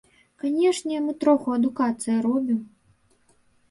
Канешне, 0.43 1.03
мы 1.05 1.11
троху 1.25 1.55
адукацыі 1.59 2.19
робім. 2.31 2.59